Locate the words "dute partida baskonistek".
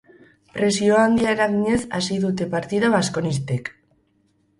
2.23-3.71